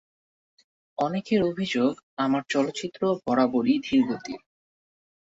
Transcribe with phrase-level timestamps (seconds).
[0.97, 1.91] অনেকের অভিযোগ,
[2.17, 4.41] আমার চলচ্চিত্র বরাবরই ধীরগতির।